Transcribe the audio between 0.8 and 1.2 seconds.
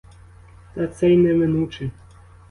це й